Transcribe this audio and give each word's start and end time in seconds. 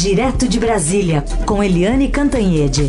Direto 0.00 0.48
de 0.48 0.60
Brasília, 0.60 1.24
com 1.44 1.60
Eliane 1.60 2.08
Cantanhede. 2.08 2.82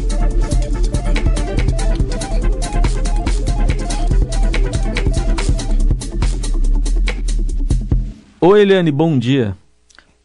Oi, 8.39 8.61
Eliane, 8.61 8.91
bom 8.91 9.17
dia. 9.17 9.57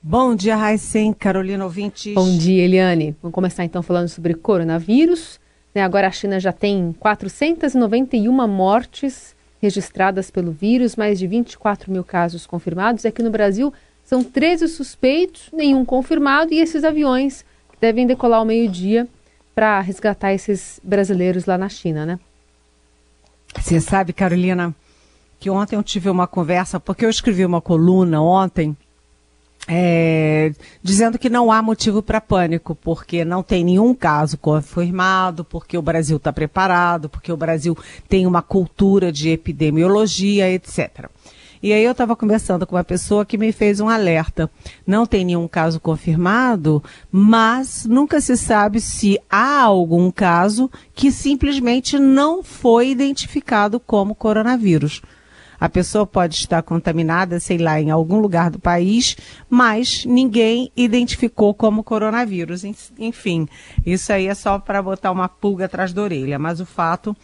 Bom 0.03 0.37
dia, 0.37 0.57
Raíssen, 0.57 1.15
Carolina 1.15 1.65
Ouvintes. 1.65 2.13
Bom 2.13 2.37
dia, 2.37 2.63
Eliane. 2.63 3.17
Vamos 3.23 3.35
começar 3.35 3.65
então 3.65 3.83
falando 3.83 4.09
sobre 4.09 4.35
coronavírus. 4.35 5.41
Né, 5.75 5.83
agora 5.83 6.09
a 6.09 6.13
China 6.13 6.39
já 6.39 6.53
tem 6.53 6.95
491 7.01 8.47
mortes 8.47 9.35
registradas 9.59 10.31
pelo 10.31 10.53
vírus, 10.53 10.97
mais 10.97 11.19
de 11.19 11.27
24 11.27 11.91
mil 11.91 12.05
casos 12.05 12.47
confirmados. 12.47 13.07
Aqui 13.07 13.23
no 13.23 13.31
Brasil 13.31 13.73
são 14.15 14.23
13 14.23 14.69
suspeitos, 14.69 15.49
nenhum 15.53 15.85
confirmado, 15.85 16.55
e 16.55 16.61
esses 16.61 16.85
aviões 16.85 17.45
devem 17.81 18.07
decolar 18.07 18.39
ao 18.39 18.45
meio-dia 18.45 19.09
para 19.53 19.81
resgatar 19.81 20.33
esses 20.33 20.81
brasileiros 20.85 21.47
lá 21.47 21.59
na 21.59 21.69
China, 21.69 22.07
né? 22.07 22.21
Você 23.59 23.81
sabe, 23.81 24.13
Carolina, 24.13 24.73
que 25.41 25.51
ontem 25.51 25.75
eu 25.75 25.83
tive 25.83 26.09
uma 26.09 26.29
conversa, 26.29 26.79
porque 26.79 27.05
eu 27.05 27.11
escrevi 27.11 27.45
uma 27.45 27.61
coluna 27.61 28.23
ontem 28.23 28.77
é, 29.67 30.53
dizendo 30.81 31.19
que 31.19 31.29
não 31.29 31.51
há 31.51 31.61
motivo 31.61 32.01
para 32.01 32.21
pânico, 32.21 32.73
porque 32.77 33.25
não 33.25 33.43
tem 33.43 33.65
nenhum 33.65 33.95
caso 33.95 34.39
confirmado, 34.39 35.45
porque 35.45 35.77
o 35.77 35.83
Brasil 35.83 36.19
está 36.19 36.33
preparado, 36.33 37.09
porque 37.09 37.33
o 37.33 37.37
Brasil 37.37 37.77
tem 38.09 38.29
uma 38.29 38.43
cultura 38.43 39.11
de 39.11 39.31
epidemiologia, 39.31 40.49
etc. 40.51 41.09
E 41.65 41.73
aí 41.73 41.83
eu 41.83 41.93
estava 41.93 42.15
conversando 42.15 42.67
com 42.67 42.77
uma 42.77 42.85
pessoa 42.85 43.25
que 43.25 43.39
me 43.39 43.51
fez 43.51 43.81
um 43.81 43.89
alerta. 43.89 44.51
Não 44.87 45.07
tem 45.07 45.25
nenhum 45.25 45.49
caso 45.49 45.81
confirmado, 45.81 46.85
mas 47.11 47.87
nunca 47.87 48.21
se 48.21 48.37
sabe 48.37 48.83
se 48.83 49.19
há 49.31 49.63
algum 49.63 50.11
caso 50.11 50.71
que 50.95 51.11
simplesmente 51.11 51.99
não 51.99 52.43
foi 52.43 52.91
identificado 52.91 53.81
como 53.81 54.15
coronavírus. 54.15 55.01
A 55.59 55.67
pessoa 55.67 56.07
pode 56.07 56.35
estar 56.35 56.63
contaminada, 56.63 57.41
sei 57.41 57.57
lá, 57.57 57.81
em 57.81 57.91
algum 57.91 58.21
lugar 58.21 58.51
do 58.51 58.59
país, 58.59 59.17
mas 59.49 60.05
ninguém 60.05 60.71
identificou 60.77 61.55
como 61.55 61.83
coronavírus. 61.83 62.63
Enfim, 62.99 63.49
isso 63.87 64.13
aí 64.13 64.27
é 64.27 64.35
só 64.35 64.59
para 64.59 64.83
botar 64.83 65.11
uma 65.11 65.31
pulga 65.31 65.65
atrás 65.65 65.95
da 65.95 66.03
orelha. 66.03 66.39
Mas 66.39 66.61
o 66.61 66.67
fato 66.67 67.17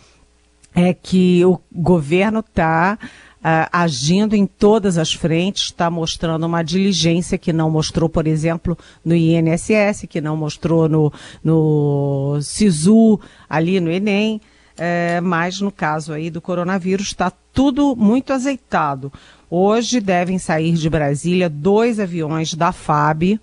é 0.75 0.94
que 0.94 1.44
o 1.44 1.60
governo 1.70 2.41
está 2.41 2.98
Uh, 3.41 3.64
agindo 3.72 4.36
em 4.36 4.46
todas 4.46 4.98
as 4.98 5.14
frentes, 5.14 5.64
está 5.64 5.91
mostrando 5.91 6.44
uma 6.44 6.62
diligência 6.62 7.38
que 7.38 7.55
não 7.55 7.70
mostrou, 7.70 8.06
por 8.06 8.27
exemplo, 8.27 8.77
no 9.02 9.14
INSS, 9.14 10.06
que 10.08 10.20
não 10.20 10.36
mostrou 10.36 10.88
no, 10.91 11.10
no 11.42 12.38
SISU, 12.42 13.19
ali 13.48 13.80
no 13.80 13.91
Enem 13.91 14.42
é, 14.82 15.20
mas 15.20 15.60
no 15.60 15.70
caso 15.70 16.10
aí 16.10 16.30
do 16.30 16.41
coronavírus 16.41 17.08
está 17.08 17.30
tudo 17.52 17.94
muito 17.94 18.32
azeitado. 18.32 19.12
Hoje 19.50 20.00
devem 20.00 20.38
sair 20.38 20.72
de 20.72 20.88
Brasília 20.88 21.50
dois 21.50 22.00
aviões 22.00 22.54
da 22.54 22.72
FAB 22.72 23.38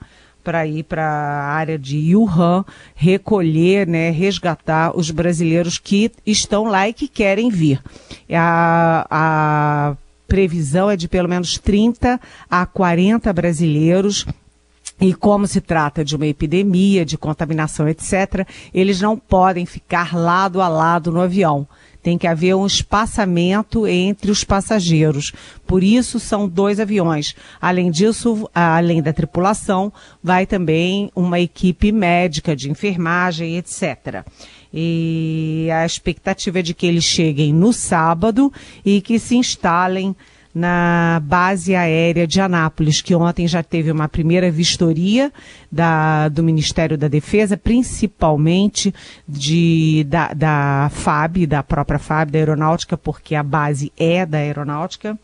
para 0.48 0.66
ir 0.66 0.84
para 0.84 1.04
a 1.04 1.52
área 1.56 1.78
de 1.78 2.16
Wuhan 2.16 2.64
recolher, 2.96 3.86
né, 3.86 4.12
resgatar 4.12 4.98
os 4.98 5.12
brasileiros 5.12 5.78
que 5.78 6.10
estão 6.26 6.64
lá 6.64 6.88
e 6.88 6.94
que 6.94 7.06
querem 7.06 7.50
vir. 7.50 7.84
A, 8.32 9.06
a 9.12 9.98
previsão 10.26 10.90
é 10.90 10.96
de 10.96 11.10
pelo 11.10 11.28
menos 11.28 11.58
30 11.58 12.18
a 12.50 12.66
40 12.66 13.34
brasileiros 13.34 14.26
e 15.02 15.14
como 15.14 15.46
se 15.46 15.60
trata 15.60 16.02
de 16.06 16.16
uma 16.16 16.28
epidemia, 16.28 17.04
de 17.04 17.18
contaminação, 17.18 17.90
etc., 17.90 18.48
eles 18.74 19.02
não 19.02 19.18
podem 19.18 19.66
ficar 19.66 20.16
lado 20.16 20.62
a 20.62 20.70
lado 20.70 21.12
no 21.12 21.20
avião. 21.20 21.68
Tem 22.02 22.18
que 22.18 22.28
haver 22.28 22.56
um 22.56 22.66
espaçamento 22.66 23.88
entre 23.88 24.32
os 24.32 24.44
passageiros. 24.44 25.32
Por 25.66 25.84
isso, 25.84 26.20
são 26.20 26.48
dois 26.48 26.80
aviões. 26.80 27.36
Além 27.60 27.92
disso, 27.92 28.50
além 28.54 29.02
da 29.02 29.12
tripulação, 29.12 29.92
vai 30.24 30.46
também 30.46 31.12
uma 31.16 31.40
equipe 31.40 31.92
médica 31.92 32.56
de 32.56 32.70
enfermagem, 32.70 33.58
etc. 33.58 34.24
E 34.74 35.70
a 35.74 35.86
expectativa 35.86 36.60
é 36.60 36.62
de 36.62 36.74
que 36.74 36.86
eles 36.86 37.04
cheguem 37.04 37.54
no 37.54 37.74
sábado 37.74 38.52
e 38.86 39.02
que 39.02 39.18
se 39.20 39.36
instalem 39.36 40.16
na 40.58 41.22
base 41.24 41.76
aérea 41.76 42.26
de 42.26 42.42
Anápolis, 42.42 43.02
que 43.02 43.14
ontem 43.14 43.48
já 43.48 43.62
teve 43.62 43.92
uma 43.92 44.10
primeira 44.10 44.50
vistoria 44.50 45.32
da, 45.72 46.28
do 46.30 46.44
Ministério 46.44 46.98
da 46.98 47.08
Defesa, 47.08 47.56
principalmente 47.56 48.94
de, 49.28 50.04
da, 50.10 50.34
da 50.34 50.90
FAB, 50.92 51.46
da 51.46 51.62
própria 51.62 52.00
FAB, 52.00 52.32
da 52.32 52.40
Aeronáutica, 52.40 52.98
porque 52.98 53.36
a 53.36 53.44
base 53.44 53.92
é 53.96 54.26
da 54.26 54.40
Aeronáutica 54.40 55.18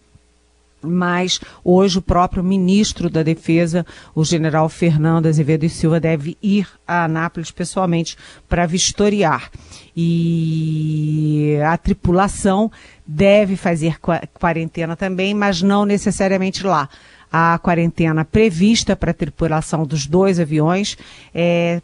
mas 0.84 1.40
hoje 1.64 1.98
o 1.98 2.02
próprio 2.02 2.44
ministro 2.44 3.10
da 3.10 3.24
Defesa, 3.24 3.86
o 4.14 4.24
general 4.24 4.68
Fernando 4.70 5.28
Azevedo 5.28 5.64
e 5.64 5.70
Silva, 5.70 6.00
deve 6.00 6.38
ir 6.42 6.68
a 6.88 7.06
Anápolis 7.06 7.52
pessoalmente 7.52 8.18
para 8.48 8.66
vistoriar. 8.66 9.50
E 9.96 11.58
a 11.66 11.78
tripulação 11.78 12.72
deve 13.06 13.56
fazer 13.56 13.98
quarentena 14.34 14.96
também, 14.96 15.34
mas 15.34 15.62
não 15.62 15.86
necessariamente 15.86 16.66
lá. 16.66 16.90
A 17.32 17.58
quarentena 17.58 18.24
prevista 18.24 18.96
para 18.96 19.12
a 19.12 19.14
tripulação 19.14 19.86
dos 19.86 20.06
dois 20.06 20.40
aviões 20.40 20.98
é 21.34 21.82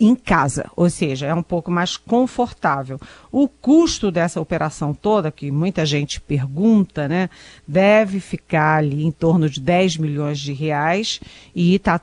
em 0.00 0.14
casa, 0.14 0.70
ou 0.76 0.88
seja, 0.88 1.26
é 1.26 1.34
um 1.34 1.42
pouco 1.42 1.70
mais 1.70 1.96
confortável. 1.96 3.00
O 3.30 3.48
custo 3.48 4.10
dessa 4.10 4.40
operação 4.40 4.94
toda, 4.94 5.30
que 5.30 5.50
muita 5.50 5.84
gente 5.84 6.20
pergunta, 6.20 7.08
né, 7.08 7.28
deve 7.66 8.20
ficar 8.20 8.78
ali 8.78 9.04
em 9.04 9.10
torno 9.10 9.48
de 9.48 9.60
10 9.60 9.96
milhões 9.96 10.38
de 10.38 10.52
reais 10.52 11.20
e 11.54 11.74
está 11.74 11.98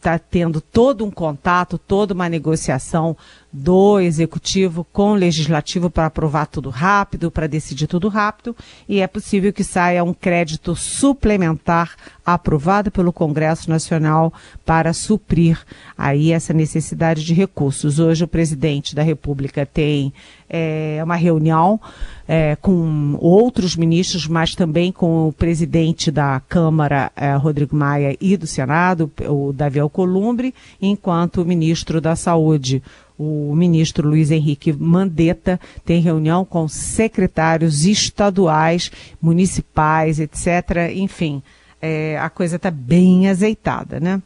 tá 0.00 0.18
tendo 0.18 0.60
todo 0.60 1.04
um 1.04 1.10
contato, 1.10 1.78
toda 1.78 2.14
uma 2.14 2.28
negociação 2.28 3.16
do 3.52 3.98
executivo 3.98 4.86
com 4.92 5.12
o 5.12 5.16
legislativo 5.16 5.90
para 5.90 6.06
aprovar 6.06 6.46
tudo 6.46 6.68
rápido, 6.68 7.30
para 7.30 7.46
decidir 7.46 7.86
tudo 7.86 8.08
rápido, 8.08 8.54
e 8.88 9.00
é 9.00 9.06
possível 9.06 9.52
que 9.52 9.64
saia 9.64 10.04
um 10.04 10.12
crédito 10.12 10.76
suplementar 10.76 11.96
aprovado 12.24 12.90
pelo 12.90 13.12
Congresso 13.12 13.70
Nacional 13.70 14.32
para 14.64 14.92
suprir 14.92 15.58
aí 15.96 16.30
essa 16.30 16.52
necessidade 16.52 17.24
de 17.24 17.32
recursos. 17.32 17.98
Hoje 17.98 18.24
o 18.24 18.28
presidente 18.28 18.94
da 18.94 19.02
República 19.02 19.64
tem 19.64 20.12
é, 20.48 21.00
uma 21.02 21.16
reunião 21.16 21.80
é, 22.26 22.56
com 22.56 23.16
outros 23.20 23.76
ministros, 23.76 24.26
mas 24.26 24.54
também 24.54 24.92
com 24.92 25.28
o 25.28 25.32
presidente 25.32 26.10
da 26.10 26.40
Câmara, 26.48 27.10
é, 27.16 27.34
Rodrigo 27.34 27.74
Maia, 27.74 28.16
e 28.20 28.36
do 28.36 28.46
Senado, 28.46 29.10
o 29.28 29.52
Davi 29.52 29.80
Alcolumbre, 29.80 30.54
enquanto 30.80 31.42
o 31.42 31.44
ministro 31.44 32.00
da 32.00 32.14
Saúde, 32.14 32.82
o 33.18 33.54
ministro 33.54 34.08
Luiz 34.08 34.30
Henrique 34.30 34.72
Mandetta 34.72 35.58
tem 35.84 36.00
reunião 36.00 36.44
com 36.44 36.68
secretários 36.68 37.84
estaduais, 37.84 38.92
municipais, 39.20 40.20
etc. 40.20 40.92
Enfim, 40.94 41.42
é, 41.82 42.16
a 42.18 42.30
coisa 42.30 42.56
está 42.56 42.70
bem 42.70 43.28
azeitada, 43.28 43.98
né? 43.98 44.22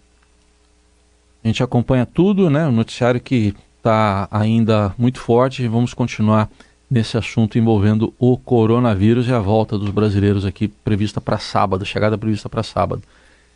A 1.43 1.49
gente 1.49 1.63
acompanha 1.63 2.07
tudo, 2.07 2.51
né? 2.51 2.67
O 2.67 2.73
noticiário 2.73 3.21
que 3.21 3.55
está 3.83 4.29
ainda 4.31 4.95
muito 4.97 5.19
forte. 5.19 5.67
Vamos 5.67 5.93
continuar 5.93 6.49
nesse 6.89 7.19
assunto 7.19 7.59
envolvendo 7.59 8.15
o 8.19 8.37
coronavírus 8.37 9.27
e 9.29 9.33
a 9.33 9.41
volta 9.41 9.77
dos 9.77 9.91
brasileiros 9.91 10.47
aqui 10.47 10.69
prevista 10.69 11.21
para 11.21 11.39
sábado, 11.39 11.85
chegada 11.85 12.17
prevista 12.17 12.49
para 12.49 12.63
sábado. 12.63 13.03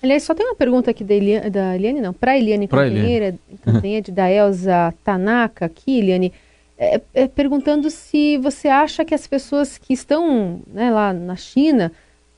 Aliás, 0.02 0.24
só 0.24 0.34
tem 0.34 0.44
uma 0.44 0.54
pergunta 0.54 0.90
aqui 0.90 1.04
da 1.04 1.14
Eliane, 1.14 1.50
da 1.50 1.76
Eliane 1.76 2.00
não, 2.00 2.12
para 2.12 2.36
Eliane 2.36 2.66
Cantanheira, 2.66 3.34
Cantanhede, 3.64 4.10
da 4.12 4.30
Elza 4.30 4.92
Tanaka 5.04 5.66
aqui, 5.66 5.98
Eliane, 5.98 6.32
é, 6.78 7.00
é, 7.14 7.28
perguntando 7.28 7.88
se 7.88 8.36
você 8.38 8.68
acha 8.68 9.04
que 9.04 9.14
as 9.14 9.26
pessoas 9.26 9.78
que 9.78 9.94
estão 9.94 10.60
né, 10.66 10.90
lá 10.90 11.12
na 11.12 11.36
China 11.36 11.92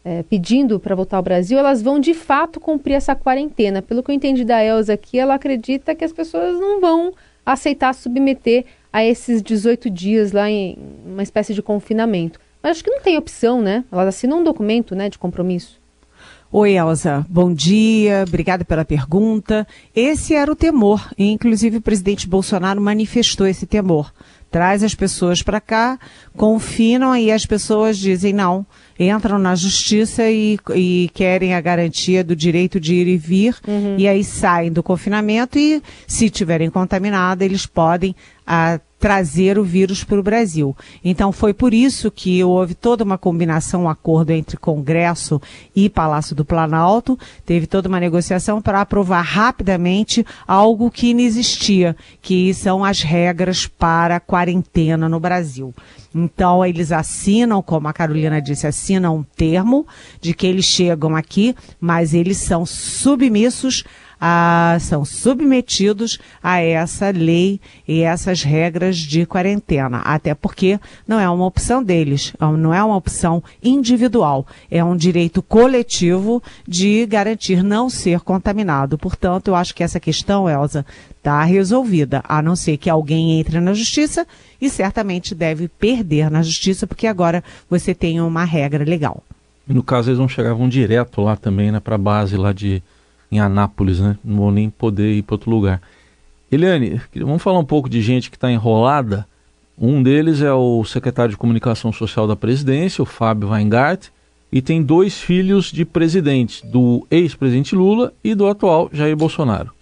é, 0.05 0.23
pedindo 0.23 0.79
para 0.79 0.95
voltar 0.95 1.17
ao 1.17 1.23
Brasil, 1.23 1.59
elas 1.59 1.83
vão 1.83 1.99
de 1.99 2.15
fato 2.15 2.61
cumprir 2.61 2.95
essa 2.95 3.15
quarentena. 3.15 3.83
Pelo 3.83 4.03
que 4.03 4.11
eu 4.11 4.15
entendi 4.15 4.45
da 4.45 4.63
Elza 4.63 4.93
aqui, 4.93 5.19
ela 5.19 5.35
acredita 5.35 5.95
que 5.95 6.05
as 6.05 6.13
pessoas 6.13 6.59
não 6.59 6.81
vão 6.81 7.13
aceitar 7.53 7.95
submeter 7.95 8.65
a 8.93 9.05
esses 9.05 9.43
18 9.43 9.91
dias 9.91 10.33
lá 10.33 10.51
em 10.51 10.79
uma 11.07 11.23
espécie 11.23 11.55
de 11.55 11.63
confinamento. 11.63 12.41
Mas 12.63 12.73
acho 12.73 12.85
que 12.85 12.91
não 12.91 13.01
tem 13.01 13.17
opção, 13.17 13.63
né? 13.63 13.85
Elas 13.91 14.09
assinam 14.09 14.41
um 14.41 14.45
documento 14.45 14.95
né, 14.95 15.09
de 15.09 15.19
compromisso. 15.19 15.79
Oi, 16.51 16.79
Elza. 16.79 17.27
Bom 17.29 17.53
dia. 17.53 18.25
Obrigada 18.27 18.65
pela 18.65 18.85
pergunta. 18.85 19.67
Esse 19.95 20.35
era 20.35 20.51
o 20.51 20.57
temor. 20.57 21.11
E, 21.19 21.31
inclusive, 21.31 21.77
o 21.77 21.83
presidente 21.83 22.27
Bolsonaro 22.27 22.81
manifestou 22.81 23.47
esse 23.47 23.67
temor. 23.67 24.13
traz 24.51 24.83
as 24.83 24.95
pessoas 24.95 25.43
para 25.43 25.61
cá, 25.61 25.99
confinam 26.35 27.15
e 27.15 27.31
as 27.31 27.45
pessoas 27.45 27.99
dizem 27.99 28.33
não, 28.33 28.65
entram 28.99 29.39
na 29.39 29.55
justiça 29.55 30.29
e, 30.29 30.59
e 30.75 31.11
querem 31.15 31.55
a 31.55 31.61
garantia 31.61 32.25
do 32.25 32.35
direito 32.35 32.81
de 32.81 32.95
ir 32.95 33.07
e 33.07 33.17
vir, 33.17 33.57
uhum. 33.67 33.97
e 33.97 34.09
aí 34.09 34.25
saem 34.25 34.73
do 34.73 34.83
confinamento 34.83 35.59
e, 35.59 35.83
se 36.07 36.29
tiverem 36.29 36.71
contaminado, 36.71 37.43
eles 37.43 37.67
podem 37.67 38.15
a, 38.47 38.81
trazer 38.99 39.59
o 39.59 39.65
vírus 39.65 40.03
para 40.03 40.19
o 40.19 40.23
Brasil. 40.23 40.77
Então 41.05 41.33
foi 41.33 41.55
por 41.55 41.73
isso 41.73 42.11
que 42.11 42.43
houve 42.43 42.75
toda 42.75 43.05
uma 43.05 43.17
combinação, 43.17 43.85
um 43.85 43.89
acordo 43.89 44.31
entre 44.31 44.57
Congresso 44.57 45.41
e 45.75 45.89
Palácio 45.89 46.35
do 46.35 46.45
Planalto, 46.45 47.19
teve 47.47 47.67
toda 47.67 47.89
uma 47.89 48.01
negociação 48.01 48.61
para 48.61 48.81
aprovar 48.81 49.23
rapidamente 49.23 50.27
algo 50.47 50.91
que 50.91 51.15
não 51.15 51.21
existia, 51.21 51.97
que 52.21 52.53
são 52.55 52.85
as 52.85 53.03
regras 53.03 53.67
para 53.67 54.21
quarentena 54.21 55.09
no 55.09 55.21
Brasil. 55.21 55.75
Então, 56.15 56.65
eles 56.65 56.91
assinam, 56.91 57.63
como 57.63 57.87
a 57.87 57.93
Carolina 57.93 58.41
disse, 58.41 58.67
assinam 58.67 59.19
um 59.19 59.23
termo 59.23 59.87
de 60.21 60.33
que 60.35 60.47
eles 60.47 60.65
chegam 60.65 61.15
aqui, 61.15 61.55
mas 61.81 62.15
eles 62.15 62.39
são 62.39 62.65
submissos 62.65 63.85
a, 64.21 64.77
são 64.81 65.05
submetidos 65.05 66.19
a 66.43 66.61
essa 66.61 67.11
lei 67.11 67.61
e 67.87 68.03
essas 68.03 68.43
regras 68.43 68.97
de 68.97 69.25
quarentena. 69.25 69.99
Até 69.99 70.35
porque 70.35 70.79
não 71.07 71.21
é 71.21 71.29
uma 71.29 71.47
opção 71.47 71.83
deles, 71.83 72.33
é 72.41 72.47
não 72.47 72.75
é 72.75 72.83
uma 72.83 72.97
opção 72.97 73.43
individual, 73.63 74.47
é 74.71 74.83
um 74.83 74.97
direito 74.97 75.43
coletivo 75.43 76.43
de 76.67 77.07
garantir 77.07 77.63
não 77.63 77.89
ser 77.89 78.21
contaminado. 78.21 78.99
Portanto, 78.99 79.49
eu 79.49 79.55
acho 79.55 79.75
que 79.75 79.83
essa 79.83 80.01
questão, 80.01 80.49
Elza, 80.49 80.85
está 81.19 81.43
resolvida, 81.45 82.23
a 82.27 82.41
não 82.41 82.57
ser 82.57 82.77
que 82.77 82.89
alguém 82.89 83.39
entre 83.39 83.61
na 83.61 83.75
justiça 83.75 84.27
e 84.61 84.69
certamente 84.71 85.35
deve 85.35 85.69
perder 85.69 86.31
na 86.31 86.43
justiça, 86.43 86.87
porque 86.87 87.07
agora 87.07 87.45
você 87.69 87.95
tem 87.95 88.21
uma 88.21 88.45
regra 88.45 88.85
legal. 88.85 89.23
E 89.69 89.75
no 89.75 89.83
caso, 89.83 90.09
eles 90.09 90.19
não 90.19 90.29
chegavam 90.29 90.69
direto 90.69 91.21
lá 91.21 91.37
também, 91.37 91.71
né, 91.71 91.79
para 91.79 91.97
a 91.97 91.99
base 91.99 92.37
lá 92.37 92.53
de 92.53 92.83
em 93.31 93.41
Anápolis, 93.41 94.01
né? 94.01 94.17
Não 94.25 94.37
vou 94.37 94.53
nem 94.53 94.71
poder 94.71 95.13
ir 95.13 95.23
para 95.23 95.35
outro 95.35 95.51
lugar. 95.51 95.81
Eliane, 96.51 97.01
vamos 97.17 97.43
falar 97.43 97.59
um 97.59 97.65
pouco 97.65 97.89
de 97.89 98.01
gente 98.01 98.31
que 98.31 98.37
está 98.37 98.51
enrolada. 98.51 99.27
Um 99.79 100.03
deles 100.03 100.41
é 100.41 100.53
o 100.53 100.85
secretário 100.85 101.31
de 101.31 101.37
Comunicação 101.37 101.93
Social 101.93 102.27
da 102.27 102.35
presidência, 102.35 103.03
o 103.03 103.07
Fábio 103.07 103.51
Weingart, 103.51 104.09
e 104.51 104.63
tem 104.63 104.83
dois 104.83 105.21
filhos 105.21 105.71
de 105.71 105.85
presidente, 105.85 106.67
do 106.67 107.07
ex-presidente 107.11 107.77
Lula 107.77 108.13
e 108.25 108.35
do 108.35 108.47
atual 108.47 108.89
Jair 108.93 109.17
Bolsonaro. 109.17 109.73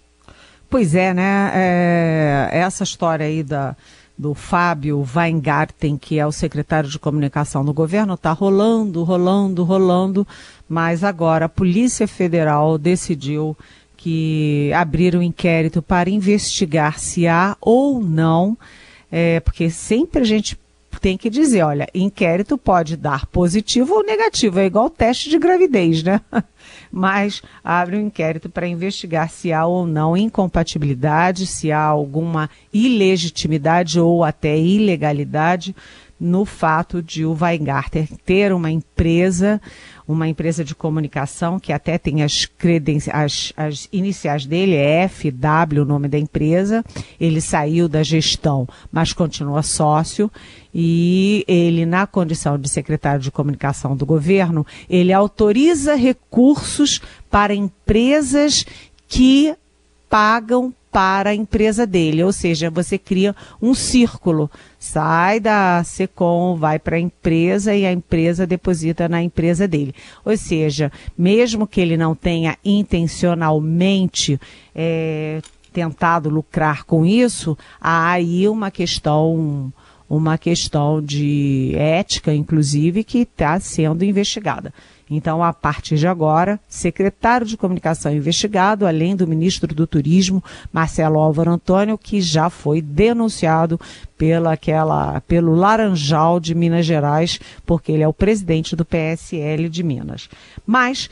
Pois 0.69 0.93
é, 0.93 1.13
né? 1.13 1.51
É, 1.53 2.49
essa 2.51 2.83
história 2.83 3.25
aí 3.25 3.41
da, 3.41 3.75
do 4.17 4.33
Fábio 4.33 5.05
Weingarten, 5.15 5.97
que 5.97 6.17
é 6.17 6.25
o 6.25 6.31
secretário 6.31 6.89
de 6.89 6.97
comunicação 6.97 7.63
do 7.63 7.73
governo, 7.73 8.15
está 8.15 8.31
rolando, 8.31 9.03
rolando, 9.03 9.63
rolando, 9.63 10.27
mas 10.67 11.03
agora 11.03 11.45
a 11.45 11.49
Polícia 11.49 12.07
Federal 12.07 12.77
decidiu 12.77 13.55
que 13.95 14.71
abrir 14.73 15.15
um 15.15 15.21
inquérito 15.21 15.81
para 15.81 16.09
investigar 16.09 16.99
se 16.99 17.27
há 17.27 17.55
ou 17.61 18.01
não, 18.01 18.57
é, 19.11 19.39
porque 19.39 19.69
sempre 19.69 20.21
a 20.21 20.25
gente 20.25 20.57
tem 20.99 21.17
que 21.17 21.29
dizer, 21.29 21.61
olha, 21.61 21.87
inquérito 21.93 22.57
pode 22.57 22.97
dar 22.97 23.27
positivo 23.27 23.95
ou 23.95 24.03
negativo, 24.03 24.59
é 24.59 24.65
igual 24.65 24.89
teste 24.89 25.29
de 25.29 25.37
gravidez, 25.37 26.01
né? 26.01 26.21
mas 26.97 27.43
abre 27.63 27.95
um 27.95 28.07
inquérito 28.07 28.49
para 28.49 28.67
investigar 28.67 29.29
se 29.29 29.53
há 29.53 29.65
ou 29.67 29.85
não 29.85 30.17
incompatibilidade, 30.17 31.45
se 31.45 31.71
há 31.71 31.79
alguma 31.79 32.49
ilegitimidade 32.73 33.99
ou 33.99 34.23
até 34.23 34.57
ilegalidade 34.57 35.75
no 36.19 36.43
fato 36.43 36.99
de 36.99 37.23
o 37.23 37.37
Weingarten 37.39 38.07
ter 38.25 38.51
uma 38.51 38.71
empresa, 38.71 39.61
uma 40.07 40.27
empresa 40.27 40.63
de 40.63 40.73
comunicação 40.73 41.59
que 41.59 41.73
até 41.73 41.97
tem 41.97 42.23
as 42.23 42.45
credenciais, 42.45 43.51
as, 43.57 43.65
as 43.65 43.89
iniciais 43.91 44.45
dele, 44.45 44.75
é 44.75 45.07
FW, 45.07 45.81
o 45.81 45.85
nome 45.85 46.07
da 46.07 46.17
empresa. 46.17 46.83
Ele 47.19 47.41
saiu 47.41 47.89
da 47.89 48.01
gestão, 48.01 48.67
mas 48.91 49.11
continua 49.11 49.61
sócio. 49.61 50.31
E 50.73 51.43
ele, 51.47 51.85
na 51.85 52.07
condição 52.07 52.57
de 52.57 52.69
secretário 52.69 53.21
de 53.21 53.31
comunicação 53.31 53.95
do 53.95 54.05
governo, 54.05 54.65
ele 54.89 55.11
autoriza 55.11 55.95
recursos 55.95 57.01
para 57.29 57.53
empresas 57.53 58.65
que 59.07 59.55
pagam 60.09 60.73
para 60.91 61.29
a 61.29 61.35
empresa 61.35 61.85
dele, 61.85 62.23
ou 62.23 62.31
seja, 62.31 62.71
você 62.71 62.97
cria 62.97 63.35
um 63.61 63.75
círculo, 63.75 64.49
sai 64.79 65.39
da 65.39 65.83
Secom, 65.83 66.55
vai 66.55 66.79
para 66.79 66.95
a 66.95 66.99
empresa 66.99 67.75
e 67.75 67.85
a 67.85 67.91
empresa 67.91 68.47
deposita 68.47 69.07
na 69.07 69.21
empresa 69.21 69.67
dele. 69.67 69.93
Ou 70.25 70.35
seja, 70.35 70.91
mesmo 71.15 71.67
que 71.67 71.79
ele 71.79 71.97
não 71.97 72.15
tenha 72.15 72.57
intencionalmente 72.65 74.39
é, 74.73 75.39
tentado 75.71 76.29
lucrar 76.29 76.83
com 76.83 77.05
isso, 77.05 77.55
há 77.79 78.09
aí 78.09 78.47
uma 78.47 78.71
questão 78.71 79.71
uma 80.09 80.37
questão 80.37 81.01
de 81.01 81.73
ética, 81.75 82.33
inclusive, 82.33 83.03
que 83.03 83.19
está 83.19 83.59
sendo 83.59 84.05
investigada. 84.05 84.73
Então, 85.09 85.43
a 85.43 85.53
partir 85.53 85.97
de 85.97 86.07
agora, 86.07 86.59
secretário 86.67 87.47
de 87.47 87.55
comunicação 87.55 88.13
investigado, 88.13 88.85
além 88.85 89.15
do 89.15 89.27
ministro 89.27 89.73
do 89.73 89.87
Turismo, 89.87 90.43
Marcelo 90.71 91.19
Álvaro 91.19 91.51
Antônio, 91.51 91.97
que 91.97 92.19
já 92.19 92.49
foi 92.49 92.81
denunciado 92.81 93.79
pela 94.17 94.53
aquela, 94.53 95.21
pelo 95.21 95.55
Laranjal 95.55 96.39
de 96.39 96.53
Minas 96.53 96.85
Gerais, 96.85 97.39
porque 97.65 97.91
ele 97.91 98.03
é 98.03 98.07
o 98.07 98.13
presidente 98.13 98.75
do 98.75 98.83
PSL 98.83 99.69
de 99.69 99.83
Minas. 99.83 100.29
Mas 100.65 101.09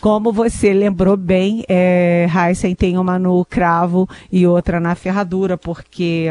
como 0.00 0.32
você 0.32 0.72
lembrou 0.74 1.16
bem, 1.16 1.64
é, 1.68 2.26
Heisen 2.28 2.74
tem 2.74 2.98
uma 2.98 3.18
no 3.18 3.44
cravo 3.44 4.08
e 4.30 4.46
outra 4.46 4.78
na 4.78 4.94
ferradura, 4.94 5.56
porque 5.56 6.30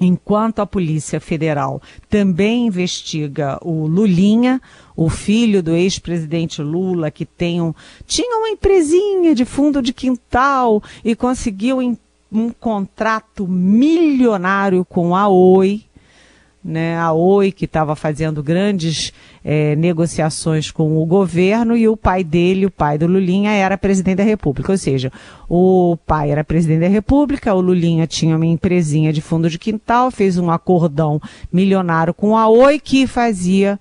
enquanto 0.00 0.60
a 0.60 0.66
Polícia 0.66 1.20
Federal 1.20 1.80
também 2.08 2.66
investiga 2.66 3.58
o 3.62 3.86
Lulinha, 3.86 4.60
o 4.96 5.08
filho 5.08 5.62
do 5.62 5.74
ex-presidente 5.74 6.62
Lula, 6.62 7.10
que 7.10 7.24
tem 7.24 7.60
um, 7.60 7.72
tinha 8.06 8.38
uma 8.38 8.48
empresinha 8.48 9.34
de 9.34 9.44
fundo 9.44 9.80
de 9.80 9.92
quintal 9.92 10.82
e 11.04 11.14
conseguiu 11.14 11.78
um, 11.78 11.96
um 12.30 12.50
contrato 12.50 13.46
milionário 13.46 14.84
com 14.84 15.14
a 15.14 15.28
Oi, 15.28 15.84
né, 16.64 16.96
a 16.98 17.12
Oi, 17.12 17.50
que 17.50 17.64
estava 17.64 17.96
fazendo 17.96 18.42
grandes 18.42 19.12
é, 19.44 19.74
negociações 19.76 20.70
com 20.70 21.02
o 21.02 21.06
governo, 21.06 21.76
e 21.76 21.88
o 21.88 21.96
pai 21.96 22.22
dele, 22.22 22.66
o 22.66 22.70
pai 22.70 22.96
do 22.96 23.06
Lulinha, 23.06 23.50
era 23.52 23.76
presidente 23.76 24.18
da 24.18 24.24
República. 24.24 24.70
Ou 24.70 24.78
seja, 24.78 25.12
o 25.48 25.96
pai 26.06 26.30
era 26.30 26.44
presidente 26.44 26.80
da 26.80 26.88
República, 26.88 27.54
o 27.54 27.60
Lulinha 27.60 28.06
tinha 28.06 28.36
uma 28.36 28.46
empresinha 28.46 29.12
de 29.12 29.20
fundo 29.20 29.50
de 29.50 29.58
quintal, 29.58 30.10
fez 30.10 30.38
um 30.38 30.50
acordão 30.50 31.20
milionário 31.52 32.14
com 32.14 32.36
a 32.36 32.48
Oi, 32.48 32.78
que 32.78 33.06
fazia 33.06 33.78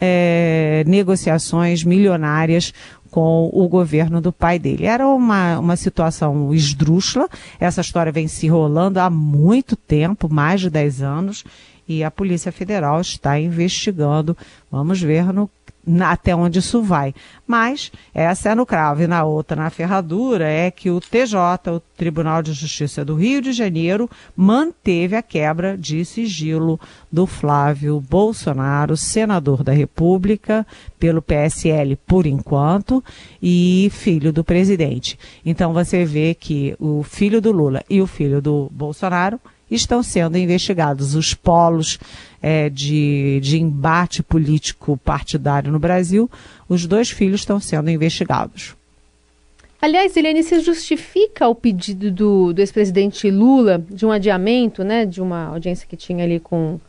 é, 0.00 0.82
negociações 0.86 1.84
milionárias 1.84 2.72
com 3.14 3.48
o 3.52 3.68
governo 3.68 4.20
do 4.20 4.32
pai 4.32 4.58
dele. 4.58 4.86
Era 4.86 5.06
uma, 5.06 5.60
uma 5.60 5.76
situação 5.76 6.52
esdrúxula, 6.52 7.28
essa 7.60 7.80
história 7.80 8.10
vem 8.10 8.26
se 8.26 8.48
rolando 8.48 8.98
há 8.98 9.08
muito 9.08 9.76
tempo, 9.76 10.28
mais 10.28 10.60
de 10.60 10.68
10 10.68 11.00
anos, 11.00 11.44
e 11.88 12.02
a 12.02 12.10
Polícia 12.10 12.52
Federal 12.52 13.00
está 13.00 13.38
investigando. 13.38 14.36
Vamos 14.70 15.00
ver 15.00 15.32
no, 15.32 15.50
na, 15.86 16.12
até 16.12 16.34
onde 16.34 16.58
isso 16.58 16.82
vai. 16.82 17.14
Mas 17.46 17.92
essa 18.14 18.50
é 18.50 18.54
no 18.54 18.64
cravo 18.64 19.02
e 19.02 19.06
na 19.06 19.24
outra, 19.24 19.56
na 19.56 19.70
ferradura, 19.70 20.48
é 20.48 20.70
que 20.70 20.90
o 20.90 21.00
TJ, 21.00 21.70
o 21.70 21.80
Tribunal 21.96 22.42
de 22.42 22.52
Justiça 22.52 23.04
do 23.04 23.14
Rio 23.14 23.42
de 23.42 23.52
Janeiro, 23.52 24.08
manteve 24.34 25.14
a 25.14 25.22
quebra 25.22 25.76
de 25.76 26.04
sigilo 26.04 26.80
do 27.12 27.26
Flávio 27.26 28.00
Bolsonaro, 28.00 28.96
senador 28.96 29.62
da 29.62 29.72
República, 29.72 30.66
pelo 30.98 31.20
PSL 31.20 31.96
por 32.06 32.26
enquanto, 32.26 33.04
e 33.42 33.90
filho 33.92 34.32
do 34.32 34.42
presidente. 34.42 35.18
Então 35.44 35.72
você 35.72 36.04
vê 36.04 36.34
que 36.34 36.74
o 36.78 37.02
filho 37.02 37.40
do 37.40 37.52
Lula 37.52 37.82
e 37.90 38.00
o 38.00 38.06
filho 38.06 38.40
do 38.40 38.70
Bolsonaro 38.72 39.38
estão 39.80 40.02
sendo 40.02 40.38
investigados. 40.38 41.14
Os 41.14 41.34
polos 41.34 41.98
é, 42.42 42.68
de, 42.68 43.40
de 43.40 43.60
embate 43.60 44.22
político 44.22 44.96
partidário 44.96 45.72
no 45.72 45.78
Brasil, 45.78 46.30
os 46.68 46.86
dois 46.86 47.10
filhos 47.10 47.40
estão 47.40 47.58
sendo 47.58 47.90
investigados. 47.90 48.74
Aliás, 49.80 50.16
Eliane, 50.16 50.42
se 50.42 50.60
justifica 50.60 51.46
o 51.46 51.54
pedido 51.54 52.10
do, 52.10 52.52
do 52.54 52.58
ex-presidente 52.60 53.30
Lula 53.30 53.84
de 53.90 54.06
um 54.06 54.10
adiamento, 54.10 54.82
né, 54.82 55.04
de 55.04 55.20
uma 55.20 55.48
audiência 55.48 55.86
que 55.86 55.96
tinha 55.96 56.24
ali 56.24 56.40
com 56.40 56.80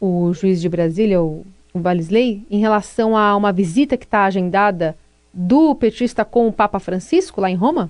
o 0.00 0.32
juiz 0.34 0.60
de 0.60 0.68
Brasília, 0.68 1.22
o, 1.22 1.46
o 1.72 1.78
Balisley, 1.78 2.44
em 2.50 2.58
relação 2.58 3.16
a 3.16 3.36
uma 3.36 3.52
visita 3.52 3.96
que 3.96 4.04
está 4.04 4.24
agendada 4.24 4.96
do 5.32 5.74
petista 5.74 6.24
com 6.24 6.48
o 6.48 6.52
Papa 6.52 6.80
Francisco 6.80 7.40
lá 7.40 7.48
em 7.48 7.54
Roma? 7.54 7.88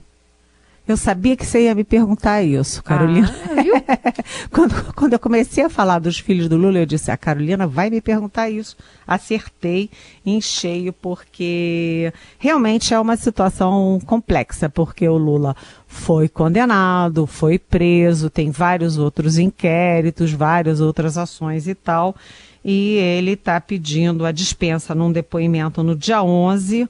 Eu 0.87 0.97
sabia 0.97 1.37
que 1.37 1.47
você 1.47 1.62
ia 1.62 1.75
me 1.77 1.85
perguntar 1.85 2.43
isso, 2.43 2.83
Carolina. 2.83 3.33
Ah, 3.49 4.12
quando, 4.51 4.95
quando 4.95 5.12
eu 5.12 5.19
comecei 5.19 5.65
a 5.65 5.71
falar 5.71 6.01
dos 6.01 6.19
filhos 6.19 6.49
do 6.49 6.57
Lula, 6.57 6.81
eu 6.81 6.87
disse: 6.87 7.11
a 7.11 7.17
Carolina 7.17 7.69
vai 7.69 7.89
me 7.89 8.01
perguntar 8.01 8.51
isso. 8.51 8.77
Acertei 9.07 9.89
em 10.27 10.41
cheio, 10.41 10.93
porque 10.93 12.12
realmente 12.37 12.93
é 12.93 12.99
uma 12.99 13.17
situação 13.17 14.01
complexa, 14.05 14.69
porque 14.69 15.09
o 15.09 15.17
Lula 15.17 15.55
foi 15.87 16.29
condenado, 16.29 17.29
foi 17.29 17.61
preso, 17.61 18.29
tem 18.29 18.51
vários 18.51 18.99
outros 18.99 19.39
inquéritos, 19.39 20.33
várias 20.33 20.81
outras 20.81 21.17
ações 21.17 21.69
e 21.69 21.77
tal. 21.77 22.17
E 22.65 22.97
ele 22.97 23.33
está 23.33 23.61
pedindo 23.61 24.27
a 24.27 24.33
dispensa 24.33 24.97
num 24.97 25.12
depoimento 25.12 25.83
no 25.85 25.95
dia 25.95 26.23
11 26.23 26.89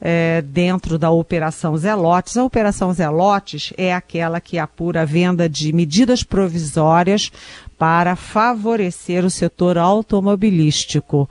é, 0.00 0.42
dentro 0.42 0.98
da 0.98 1.10
Operação 1.10 1.76
Zelotes. 1.76 2.36
A 2.36 2.44
Operação 2.44 2.92
Zelotes 2.92 3.72
é 3.76 3.92
aquela 3.92 4.40
que 4.40 4.58
apura 4.58 5.02
a 5.02 5.04
venda 5.04 5.48
de 5.48 5.72
medidas 5.72 6.22
provisórias 6.22 7.30
para 7.78 8.16
favorecer 8.16 9.24
o 9.24 9.30
setor 9.30 9.78
automobilístico. 9.78 11.28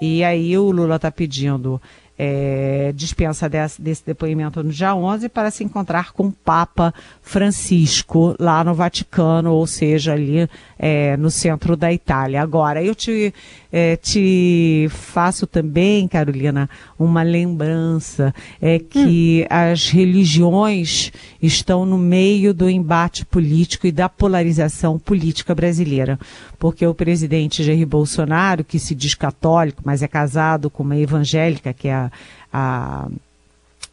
E 0.00 0.22
aí 0.24 0.56
o 0.56 0.70
Lula 0.70 0.96
está 0.96 1.10
pedindo 1.10 1.80
é, 2.18 2.92
dispensa 2.96 3.48
desse, 3.48 3.80
desse, 3.80 4.04
depoimento 4.04 4.62
no 4.62 4.70
dia 4.70 4.94
11 4.94 5.28
para 5.28 5.52
se 5.52 5.62
encontrar 5.62 6.12
com 6.12 6.26
o 6.26 6.32
Papa 6.32 6.92
Francisco 7.22 8.34
lá 8.40 8.64
no 8.64 8.74
Vaticano, 8.74 9.52
ou 9.52 9.66
seja, 9.68 10.14
ali 10.14 10.48
é, 10.76 11.16
no 11.16 11.30
centro 11.30 11.76
da 11.76 11.92
Itália. 11.92 12.42
Agora, 12.42 12.82
eu 12.82 12.94
te, 12.94 13.32
é, 13.72 13.96
te 13.96 14.88
faço 14.90 15.46
também, 15.46 16.08
Carolina, 16.08 16.68
uma 16.98 17.22
lembrança 17.22 18.34
é 18.60 18.78
que 18.78 19.42
hum. 19.44 19.46
as 19.50 19.90
religiões 19.90 21.12
estão 21.40 21.84
no 21.84 21.98
meio 21.98 22.54
do 22.54 22.68
embate 22.68 23.24
político 23.26 23.86
e 23.86 23.92
da 23.92 24.08
polarização 24.08 24.98
política 24.98 25.54
brasileira, 25.54 26.18
porque 26.58 26.86
o 26.86 26.94
presidente 26.94 27.62
Jair 27.62 27.86
Bolsonaro, 27.86 28.64
que 28.64 28.78
se 28.78 28.94
diz 28.94 29.14
católico, 29.14 29.82
mas 29.84 30.02
é 30.02 30.08
casado 30.08 30.70
com 30.70 30.82
uma 30.82 30.96
evangélica, 30.96 31.72
que 31.72 31.88
é 31.88 31.94
a, 31.94 32.10
a 32.52 33.08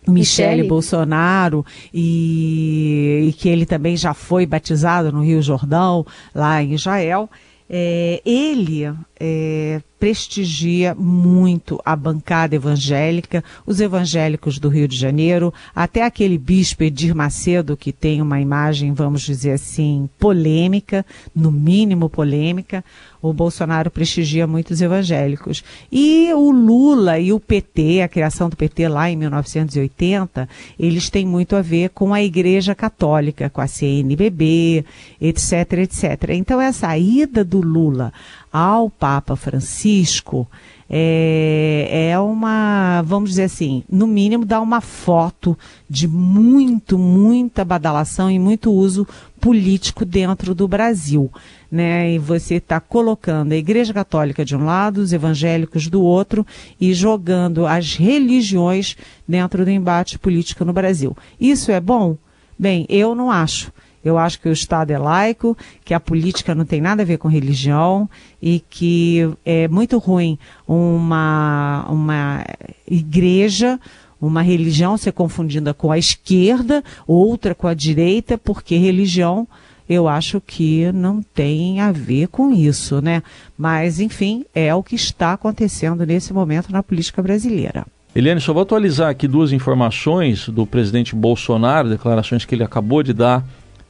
Michele 0.08 0.64
Bolsonaro 0.64 1.66
e, 1.94 3.28
e, 3.30 3.34
que 3.34 3.50
ele 3.50 3.66
também 3.66 3.98
já 3.98 4.14
foi 4.14 4.46
batizado 4.46 5.12
no 5.12 5.24
Rio 5.24 5.42
Jordão, 5.42 6.06
lá 6.34 6.62
em 6.62 6.74
Israel. 6.74 7.30
É, 7.68 8.22
ele 8.24 8.84
é, 9.20 9.82
prestigia 10.00 10.94
muito 10.94 11.82
a 11.84 11.96
bancada 11.96 12.56
evangélica, 12.56 13.44
os 13.66 13.82
evangélicos 13.82 14.60
do 14.60 14.70
Rio 14.70 14.88
de 14.88 14.96
Janeiro, 14.96 15.54
até 15.76 16.04
aquele 16.04 16.38
bispo 16.38 16.84
Edir 16.84 17.16
Macedo, 17.16 17.76
que 17.76 17.92
tem 17.92 18.22
uma 18.22 18.40
imagem, 18.40 18.94
vamos 18.94 19.22
dizer 19.22 19.54
assim, 19.54 20.08
polêmica, 20.20 21.06
no 21.36 21.52
mínimo 21.52 22.10
polêmica. 22.10 22.84
O 23.26 23.34
Bolsonaro 23.34 23.90
prestigia 23.90 24.46
muitos 24.46 24.82
evangélicos. 24.82 25.64
E 25.92 26.32
o 26.34 26.52
Lula 26.52 27.18
e 27.18 27.34
o 27.34 27.40
PT, 27.40 28.04
a 28.04 28.08
criação 28.08 28.50
do 28.50 28.56
PT 28.56 28.88
lá 28.88 29.10
em 29.10 29.16
1980, 29.16 30.48
eles 30.80 31.10
têm 31.10 31.26
muito 31.26 31.56
a 31.56 31.62
ver 31.64 31.90
com 31.90 32.14
a 32.14 32.22
Igreja 32.22 32.76
Católica, 32.76 33.50
com 33.50 33.62
a 33.62 33.66
CNBB, 33.66 34.86
etc, 35.20 35.74
etc. 35.80 36.30
Então, 36.34 36.62
essa 36.62 36.96
ida 36.96 37.44
do 37.44 37.62
Lula 37.62 38.14
ao 38.54 38.92
Papa 38.92 39.36
Francisco 39.36 40.48
é, 40.90 42.10
é 42.12 42.20
uma, 42.20 43.02
vamos 43.02 43.32
dizer 43.32 43.44
assim, 43.44 43.84
no 43.90 44.06
mínimo 44.06 44.46
dá 44.46 44.62
uma 44.62 44.82
foto 44.82 45.58
de 45.90 46.08
muito, 46.08 46.98
muita 46.98 47.66
badalação 47.66 48.30
e 48.30 48.38
muito 48.38 48.72
uso 48.72 49.08
político 49.40 50.06
dentro 50.06 50.54
do 50.54 50.68
Brasil. 50.68 51.32
Né? 51.72 52.14
E 52.14 52.20
você 52.20 52.56
está 52.56 52.80
colocando 52.80 53.52
a 53.52 53.58
Igreja 53.58 53.94
Católica 53.94 54.46
de 54.46 54.56
um 54.56 54.64
lado, 54.64 55.00
os 55.00 55.12
evangélicos 55.12 55.88
do 55.88 56.02
outro, 56.02 56.46
e 56.80 56.94
jogando 56.94 57.66
as 57.66 57.96
religiões 57.96 58.96
dentro 59.28 59.66
do 59.66 59.72
embate 59.72 60.20
político 60.20 60.64
no 60.64 60.74
Brasil. 60.74 61.18
Isso 61.40 61.72
é 61.72 61.80
bom? 61.80 62.16
Bem, 62.58 62.86
eu 62.88 63.14
não 63.14 63.30
acho. 63.30 63.72
Eu 64.06 64.20
acho 64.20 64.40
que 64.40 64.48
o 64.48 64.54
Estado 64.54 64.92
é 64.92 65.00
laico, 65.00 65.58
que 65.84 65.94
a 65.94 66.00
política 66.00 66.54
não 66.54 66.64
tem 66.64 66.80
nada 66.80 67.02
a 67.02 67.06
ver 67.06 67.18
com 67.18 67.28
religião 67.28 68.08
e 68.40 68.60
que 68.70 69.28
é 69.44 69.68
muito 69.68 69.98
ruim 69.98 70.38
uma, 70.68 71.88
uma 71.90 72.46
igreja, 72.90 73.80
uma 74.22 74.44
religião 74.44 74.96
ser 74.96 75.12
confundida 75.12 75.74
com 75.74 75.92
a 75.92 75.98
esquerda, 75.98 76.84
outra 77.08 77.56
com 77.56 77.68
a 77.68 77.74
direita, 77.74 78.38
porque 78.38 78.78
religião 78.78 79.48
eu 79.88 80.08
acho 80.08 80.42
que 80.42 80.92
não 80.92 81.22
tem 81.22 81.80
a 81.80 81.92
ver 81.92 82.28
com 82.28 82.52
isso, 82.52 83.02
né? 83.02 83.22
Mas, 83.58 84.00
enfim, 84.00 84.44
é 84.54 84.74
o 84.74 84.82
que 84.82 84.96
está 84.96 85.34
acontecendo 85.34 86.06
nesse 86.06 86.34
momento 86.34 86.72
na 86.72 86.82
política 86.82 87.22
brasileira. 87.22 87.86
Eliane, 88.16 88.42
só 88.42 88.54
vou 88.54 88.64
atualizar 88.64 89.10
aqui 89.10 89.28
duas 89.28 89.52
informações 89.52 90.48
do 90.50 90.66
presidente 90.66 91.14
Bolsonaro, 91.14 91.90
declarações 91.90 92.46
que 92.46 92.56
ele 92.56 92.64
acabou 92.64 93.04
de 93.04 93.14
dar 93.14 93.44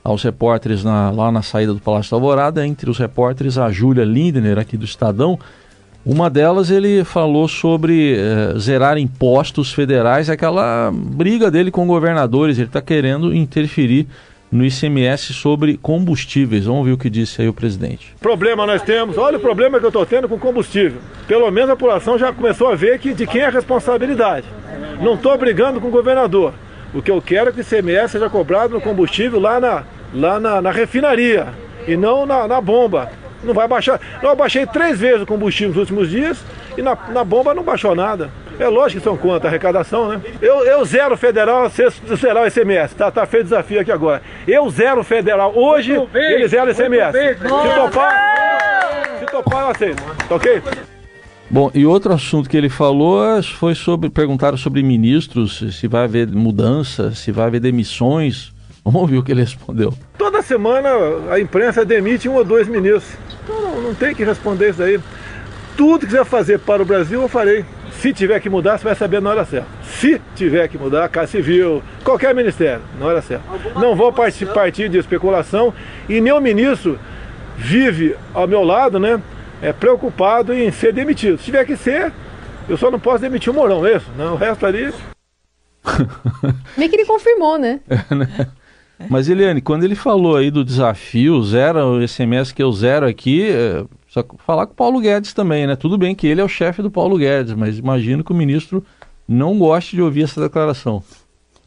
aos 0.05 0.21
repórteres 0.21 0.83
na, 0.83 1.09
lá 1.09 1.31
na 1.31 1.41
saída 1.41 1.73
do 1.73 1.79
Palácio 1.79 2.11
da 2.11 2.17
Alvorada, 2.17 2.65
entre 2.65 2.91
os 2.91 2.99
repórteres 2.99 3.57
a 3.57 3.71
Júlia 3.71 4.05
Lindner, 4.05 4.59
aqui 4.59 4.77
do 4.77 4.85
Estadão. 4.85 5.39
Uma 6.05 6.29
delas 6.29 6.69
ele 6.69 7.03
falou 7.03 7.47
sobre 7.47 8.15
eh, 8.15 8.53
zerar 8.59 8.99
impostos 8.99 9.73
federais, 9.73 10.29
aquela 10.29 10.91
briga 10.93 11.49
dele 11.49 11.71
com 11.71 11.87
governadores, 11.87 12.59
ele 12.59 12.67
está 12.67 12.83
querendo 12.83 13.33
interferir 13.33 14.05
no 14.51 14.63
ICMS 14.63 15.33
sobre 15.33 15.75
combustíveis. 15.75 16.65
Vamos 16.65 16.85
ver 16.85 16.91
o 16.91 16.97
que 16.99 17.09
disse 17.09 17.41
aí 17.41 17.49
o 17.49 17.53
presidente. 17.53 18.15
Problema 18.21 18.67
nós 18.67 18.83
temos, 18.83 19.17
olha 19.17 19.37
o 19.37 19.41
problema 19.41 19.79
que 19.79 19.85
eu 19.85 19.89
estou 19.89 20.05
tendo 20.05 20.29
com 20.29 20.37
combustível. 20.37 21.01
Pelo 21.27 21.49
menos 21.49 21.71
a 21.71 21.75
população 21.75 22.15
já 22.19 22.31
começou 22.31 22.71
a 22.71 22.75
ver 22.75 22.99
que 22.99 23.11
de 23.11 23.25
quem 23.25 23.41
é 23.41 23.47
a 23.47 23.49
responsabilidade. 23.49 24.45
Não 25.01 25.15
estou 25.15 25.35
brigando 25.35 25.81
com 25.81 25.87
o 25.87 25.91
governador. 25.91 26.53
O 26.93 27.01
que 27.01 27.09
eu 27.09 27.19
quero 27.19 27.49
é 27.49 27.51
que 27.51 27.59
o 27.59 27.61
ICMS 27.61 28.11
seja 28.11 28.29
cobrado 28.29 28.75
no 28.75 28.79
combustível 28.79 29.39
lá 29.39 29.59
na, 29.59 29.83
lá 30.15 30.39
na, 30.39 30.61
na 30.61 30.71
refinaria 30.71 31.47
e 31.87 31.95
não 31.95 32.25
na, 32.25 32.47
na, 32.47 32.61
bomba. 32.61 33.11
Não 33.43 33.53
vai 33.53 33.67
baixar. 33.67 33.99
Eu 34.23 34.35
baixei 34.35 34.65
três 34.65 34.99
vezes 34.99 35.21
o 35.21 35.25
combustível 35.25 35.69
nos 35.69 35.77
últimos 35.77 36.09
dias 36.09 36.43
e 36.77 36.81
na, 36.81 36.97
na 37.09 37.23
bomba 37.23 37.53
não 37.53 37.63
baixou 37.63 37.93
nada. 37.93 38.31
É 38.57 38.67
lógico 38.67 39.01
que 39.01 39.03
são 39.03 39.17
contra 39.17 39.47
a 39.47 39.51
arrecadação, 39.51 40.07
né? 40.07 40.21
Eu, 40.41 40.65
eu 40.65 40.83
zero 40.85 41.17
federal, 41.17 41.69
você 41.69 41.89
zerar 42.15 42.43
o 42.43 42.47
ICMS. 42.47 42.95
Tá, 42.95 43.11
tá 43.11 43.25
feito 43.25 43.41
o 43.41 43.49
desafio 43.49 43.81
aqui 43.81 43.91
agora. 43.91 44.21
Eu 44.47 44.69
zero 44.69 45.03
federal. 45.03 45.53
Hoje, 45.53 45.93
bem, 46.11 46.33
ele 46.33 46.47
zera 46.47 46.67
o 46.67 46.71
ICMS. 46.71 47.11
Bem, 47.11 47.33
se 47.33 47.75
topar, 47.75 49.19
se 49.19 49.25
topar, 49.25 49.61
eu 49.63 49.69
aceito. 49.69 50.03
Tá 50.27 50.35
ok? 50.35 50.61
Bom, 51.49 51.69
e 51.75 51.85
outro 51.85 52.13
assunto 52.13 52.49
que 52.49 52.55
ele 52.55 52.69
falou 52.69 53.43
foi 53.43 53.75
sobre. 53.75 54.09
Perguntaram 54.09 54.57
sobre 54.57 54.81
ministros, 54.81 55.63
se 55.77 55.87
vai 55.87 56.05
haver 56.05 56.27
mudança, 56.27 57.11
se 57.11 57.31
vai 57.31 57.47
haver 57.47 57.59
demissões. 57.59 58.54
Vamos 58.85 59.01
ouvir 59.01 59.17
o 59.17 59.23
que 59.23 59.31
ele 59.31 59.41
respondeu. 59.41 59.91
Toda 60.15 60.43
semana 60.43 60.89
a 61.31 61.39
imprensa 61.39 61.83
demite 61.83 62.29
um 62.29 62.35
ou 62.35 62.43
dois 62.43 62.67
ministros. 62.67 63.17
Então 63.43 63.59
não, 63.59 63.81
não 63.81 63.95
tem 63.95 64.13
que 64.13 64.23
responder 64.23 64.69
isso 64.69 64.83
aí. 64.83 64.99
Tudo 65.75 66.01
que 66.01 66.05
quiser 66.05 66.23
fazer 66.23 66.59
para 66.59 66.83
o 66.83 66.85
Brasil, 66.85 67.19
eu 67.19 67.27
farei. 67.27 67.65
Se 67.93 68.13
tiver 68.13 68.39
que 68.39 68.47
mudar, 68.47 68.77
você 68.77 68.83
vai 68.83 68.93
saber 68.93 69.19
na 69.19 69.31
hora 69.31 69.43
certa. 69.43 69.67
Se 69.99 70.21
tiver 70.35 70.67
que 70.67 70.77
mudar, 70.77 71.09
Casa 71.09 71.31
Civil, 71.31 71.81
qualquer 72.03 72.35
ministério, 72.35 72.83
na 72.99 73.07
hora 73.07 73.23
certa. 73.23 73.43
Não 73.79 73.95
vou 73.95 74.13
partir, 74.13 74.45
partir 74.45 74.87
de 74.87 74.99
especulação 74.99 75.73
e 76.07 76.21
nem 76.21 76.31
o 76.31 76.39
ministro 76.39 76.99
vive 77.57 78.15
ao 78.35 78.47
meu 78.47 78.63
lado, 78.63 78.99
né? 78.99 79.19
É 79.63 79.73
preocupado 79.73 80.53
em 80.53 80.71
ser 80.71 80.93
demitido. 80.93 81.39
Se 81.39 81.45
tiver 81.45 81.65
que 81.65 81.75
ser, 81.75 82.13
eu 82.69 82.77
só 82.77 82.91
não 82.91 82.99
posso 82.99 83.21
demitir 83.21 83.51
o 83.51 83.55
Mourão, 83.55 83.83
é 83.83 83.95
isso? 83.95 84.11
Não, 84.15 84.33
o 84.33 84.37
resto 84.37 84.63
ali. 84.63 84.93
Meio 86.77 86.89
que 86.89 86.97
ele 86.97 87.05
confirmou, 87.05 87.57
né? 87.57 87.79
É, 87.89 88.15
né? 88.15 88.27
Mas, 89.09 89.29
Eliane, 89.29 89.61
quando 89.61 89.83
ele 89.83 89.95
falou 89.95 90.35
aí 90.35 90.49
do 90.49 90.63
desafio, 90.63 91.43
zero, 91.43 91.97
o 91.97 92.07
SMS 92.07 92.51
que 92.51 92.63
eu 92.63 92.71
zero 92.71 93.05
aqui, 93.05 93.49
é, 93.49 93.83
só 94.07 94.23
falar 94.45 94.65
com 94.65 94.73
o 94.73 94.75
Paulo 94.75 94.99
Guedes 94.99 95.33
também, 95.33 95.67
né? 95.67 95.75
Tudo 95.75 95.97
bem 95.97 96.15
que 96.15 96.27
ele 96.27 96.41
é 96.41 96.43
o 96.43 96.49
chefe 96.49 96.81
do 96.81 96.89
Paulo 96.89 97.17
Guedes, 97.17 97.53
mas 97.53 97.77
imagino 97.77 98.23
que 98.23 98.31
o 98.31 98.35
ministro 98.35 98.83
não 99.27 99.57
goste 99.57 99.95
de 99.95 100.01
ouvir 100.01 100.23
essa 100.23 100.41
declaração. 100.41 101.03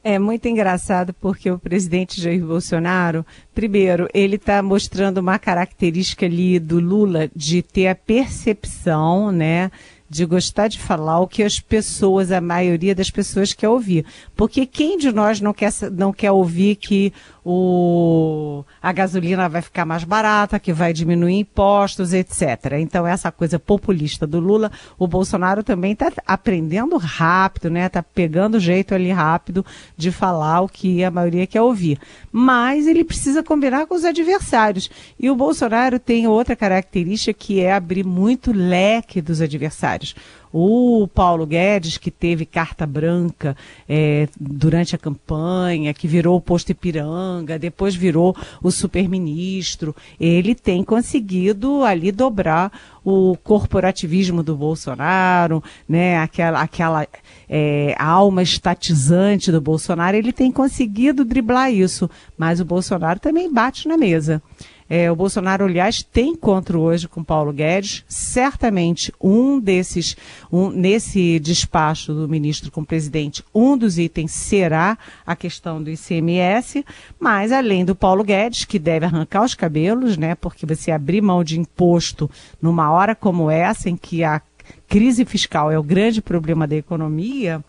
É 0.02 0.18
muito 0.18 0.47
engraçado 0.47 1.12
porque 1.12 1.50
o 1.50 1.58
presidente 1.58 2.20
Jair 2.20 2.42
Bolsonaro, 2.42 3.26
primeiro, 3.54 4.08
ele 4.14 4.37
está 4.37 4.62
mostrando 4.62 5.18
uma 5.18 5.38
característica 5.38 6.25
ali 6.25 6.58
do 6.58 6.80
Lula 6.80 7.28
de 7.35 7.62
ter 7.62 7.88
a 7.88 7.94
percepção, 7.94 9.30
né, 9.32 9.70
de 10.08 10.24
gostar 10.24 10.68
de 10.68 10.78
falar 10.78 11.20
o 11.20 11.28
que 11.28 11.42
as 11.42 11.60
pessoas, 11.60 12.32
a 12.32 12.40
maioria 12.40 12.94
das 12.94 13.10
pessoas 13.10 13.52
quer 13.52 13.68
ouvir. 13.68 14.06
Porque 14.34 14.64
quem 14.64 14.96
de 14.96 15.12
nós 15.12 15.40
não 15.40 15.52
quer, 15.52 15.72
não 15.92 16.12
quer 16.12 16.30
ouvir 16.30 16.76
que 16.76 17.12
o, 17.50 18.62
a 18.82 18.92
gasolina 18.92 19.48
vai 19.48 19.62
ficar 19.62 19.86
mais 19.86 20.04
barata, 20.04 20.58
que 20.58 20.70
vai 20.70 20.92
diminuir 20.92 21.38
impostos, 21.38 22.12
etc. 22.12 22.74
Então, 22.78 23.06
essa 23.06 23.32
coisa 23.32 23.58
populista 23.58 24.26
do 24.26 24.38
Lula, 24.38 24.70
o 24.98 25.06
Bolsonaro 25.06 25.62
também 25.62 25.92
está 25.92 26.12
aprendendo 26.26 26.98
rápido, 26.98 27.70
né? 27.70 27.86
Está 27.86 28.02
pegando 28.02 28.60
jeito 28.60 28.94
ali 28.94 29.10
rápido 29.10 29.64
de 29.96 30.12
falar 30.12 30.60
o 30.60 30.68
que 30.68 31.02
a 31.02 31.10
maioria 31.10 31.46
quer 31.46 31.62
ouvir. 31.62 31.98
Mas 32.30 32.86
ele 32.86 33.02
precisa 33.02 33.42
combinar 33.42 33.86
com 33.86 33.94
os 33.94 34.04
adversários. 34.04 34.90
E 35.18 35.30
o 35.30 35.34
Bolsonaro 35.34 35.98
tem 35.98 36.26
outra 36.26 36.54
característica 36.54 37.32
que 37.32 37.60
é 37.60 37.72
abrir 37.72 38.04
muito 38.04 38.52
leque 38.52 39.22
dos 39.22 39.40
adversários. 39.40 40.14
O 40.52 41.08
Paulo 41.14 41.46
Guedes, 41.46 41.98
que 41.98 42.10
teve 42.10 42.46
carta 42.46 42.86
branca 42.86 43.56
é, 43.88 44.28
durante 44.38 44.94
a 44.94 44.98
campanha, 44.98 45.94
que 45.94 46.08
virou 46.08 46.36
o 46.36 46.40
posto 46.40 46.70
Ipiranga, 46.70 47.58
depois 47.58 47.94
virou 47.94 48.36
o 48.62 48.70
superministro, 48.70 49.94
ele 50.20 50.54
tem 50.54 50.82
conseguido 50.82 51.82
ali 51.84 52.10
dobrar 52.10 52.72
o 53.04 53.36
corporativismo 53.42 54.42
do 54.42 54.54
Bolsonaro, 54.54 55.62
né, 55.88 56.18
aquela, 56.18 56.60
aquela 56.60 57.06
é, 57.48 57.94
alma 57.98 58.42
estatizante 58.42 59.50
do 59.50 59.60
Bolsonaro, 59.60 60.16
ele 60.16 60.32
tem 60.32 60.52
conseguido 60.52 61.24
driblar 61.24 61.72
isso, 61.72 62.10
mas 62.36 62.60
o 62.60 62.64
Bolsonaro 62.64 63.18
também 63.18 63.52
bate 63.52 63.88
na 63.88 63.96
mesa. 63.96 64.42
É, 64.90 65.11
o 65.11 65.16
Bolsonaro, 65.16 65.66
aliás, 65.66 66.02
tem 66.02 66.30
encontro 66.30 66.80
hoje 66.80 67.07
com 67.07 67.23
Paulo 67.23 67.52
Guedes. 67.52 68.04
Certamente 68.09 69.12
um 69.21 69.61
desses, 69.61 70.16
um, 70.50 70.71
nesse 70.71 71.38
despacho 71.38 72.14
do 72.14 72.28
ministro 72.28 72.71
com 72.71 72.80
o 72.80 72.87
presidente, 72.87 73.45
um 73.54 73.76
dos 73.76 73.99
itens 73.99 74.33
será 74.33 74.97
a 75.26 75.37
questão 75.37 75.83
do 75.83 75.90
ICMS, 75.90 76.85
mas 77.21 77.52
além 77.52 77.85
do 77.85 77.95
Paulo 77.95 78.25
Guedes, 78.25 78.64
que 78.64 78.78
deve 78.78 79.04
arrancar 79.04 79.45
os 79.45 79.54
cabelos, 79.54 80.16
né? 80.16 80.35
Porque 80.35 80.64
você 80.64 80.90
abrir 80.90 81.21
mão 81.21 81.45
de 81.45 81.61
imposto 81.61 82.30
numa 82.61 82.90
hora 82.90 83.14
como 83.14 83.50
essa, 83.50 83.90
em 83.90 83.97
que 83.97 84.25
a 84.25 84.40
crise 84.88 85.25
fiscal 85.25 85.71
é 85.71 85.78
o 85.78 85.83
grande 85.83 86.23
problema 86.23 86.66
da 86.66 86.76
economia, 86.76 87.62